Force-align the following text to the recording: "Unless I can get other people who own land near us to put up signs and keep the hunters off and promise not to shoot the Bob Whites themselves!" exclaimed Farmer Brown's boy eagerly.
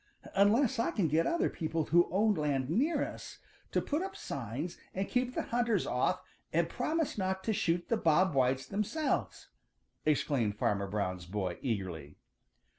"Unless 0.33 0.79
I 0.79 0.89
can 0.89 1.07
get 1.07 1.27
other 1.27 1.47
people 1.47 1.85
who 1.85 2.09
own 2.11 2.33
land 2.33 2.71
near 2.71 3.03
us 3.03 3.37
to 3.69 3.79
put 3.83 4.01
up 4.01 4.15
signs 4.15 4.75
and 4.95 5.07
keep 5.07 5.35
the 5.35 5.43
hunters 5.43 5.85
off 5.85 6.23
and 6.51 6.67
promise 6.67 7.19
not 7.19 7.43
to 7.43 7.53
shoot 7.53 7.87
the 7.87 7.97
Bob 7.97 8.33
Whites 8.33 8.65
themselves!" 8.65 9.49
exclaimed 10.03 10.57
Farmer 10.57 10.87
Brown's 10.87 11.27
boy 11.27 11.59
eagerly. 11.61 12.17